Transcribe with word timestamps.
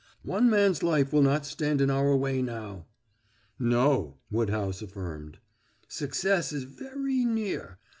"One 0.23 0.49
man's 0.49 0.81
life 0.81 1.13
will 1.13 1.21
not 1.21 1.45
stand 1.45 1.79
in 1.79 1.91
our 1.91 2.15
way 2.17 2.41
now." 2.41 2.87
"No," 3.59 4.17
Woodhouse 4.31 4.81
affirmed. 4.81 5.37
"Success 5.87 6.51
is 6.51 6.63
veree 6.65 7.23
near. 7.23 7.77